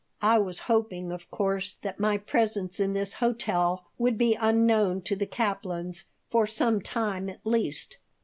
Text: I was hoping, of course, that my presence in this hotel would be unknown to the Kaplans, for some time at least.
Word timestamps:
I 0.23 0.39
was 0.39 0.61
hoping, 0.61 1.11
of 1.11 1.29
course, 1.29 1.75
that 1.75 1.99
my 1.99 2.17
presence 2.17 2.79
in 2.79 2.93
this 2.93 3.13
hotel 3.13 3.85
would 3.99 4.17
be 4.17 4.33
unknown 4.33 5.03
to 5.03 5.15
the 5.15 5.27
Kaplans, 5.27 6.05
for 6.31 6.47
some 6.47 6.81
time 6.81 7.29
at 7.29 7.45
least. 7.45 7.97